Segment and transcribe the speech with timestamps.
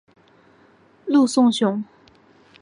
[1.05, 1.85] 陆颂雄。